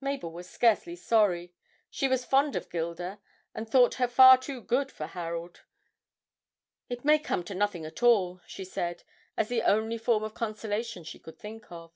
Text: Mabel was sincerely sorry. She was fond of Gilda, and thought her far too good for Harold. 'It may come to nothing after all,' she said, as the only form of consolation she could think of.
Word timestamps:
Mabel 0.00 0.32
was 0.32 0.48
sincerely 0.48 0.96
sorry. 0.96 1.52
She 1.90 2.08
was 2.08 2.24
fond 2.24 2.56
of 2.56 2.70
Gilda, 2.70 3.20
and 3.54 3.68
thought 3.68 3.96
her 3.96 4.08
far 4.08 4.38
too 4.38 4.62
good 4.62 4.90
for 4.90 5.08
Harold. 5.08 5.64
'It 6.88 7.04
may 7.04 7.18
come 7.18 7.44
to 7.44 7.54
nothing 7.54 7.84
after 7.84 8.06
all,' 8.06 8.40
she 8.46 8.64
said, 8.64 9.04
as 9.36 9.48
the 9.50 9.60
only 9.60 9.98
form 9.98 10.22
of 10.22 10.32
consolation 10.32 11.04
she 11.04 11.18
could 11.18 11.38
think 11.38 11.70
of. 11.70 11.92